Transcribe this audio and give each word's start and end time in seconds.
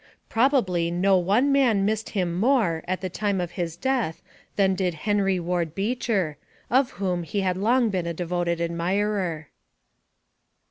Probably 0.29 0.89
no 0.89 1.15
one 1.19 1.51
man 1.51 1.85
missed 1.85 2.09
him 2.09 2.33
more 2.33 2.83
at 2.87 3.01
the 3.01 3.07
time 3.09 3.39
of 3.39 3.51
his 3.51 3.75
death 3.77 4.23
than 4.55 4.73
did 4.73 4.95
Henry 5.05 5.39
Ward 5.39 5.75
Beecher, 5.75 6.37
of 6.71 6.93
whom 6.93 7.21
he 7.21 7.41
had 7.41 7.55
long 7.55 7.91
been 7.91 8.07
a 8.07 8.13
devoted 8.15 8.59
admirer. 8.59 9.49